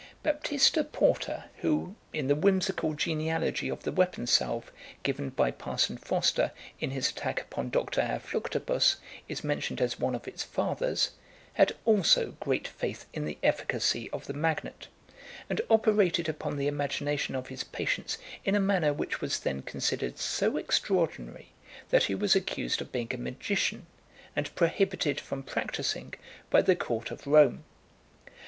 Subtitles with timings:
[0.23, 4.71] Baptista Porta, who, in the whimsical genealogy of the weapon salve,
[5.03, 8.01] given by Parson Foster, in his attack upon Dr.
[8.01, 8.95] à Fluctibus,
[9.27, 11.11] is mentioned as one of its fathers,
[11.53, 14.87] had also great faith in the efficacy of the magnet,
[15.47, 20.17] and operated upon the imagination of his patients in a manner which was then considered
[20.17, 21.51] so extraordinary
[21.91, 23.85] that he was accused of being a magician,
[24.35, 26.11] and prohibited from practising
[26.49, 27.65] by the court of Rome.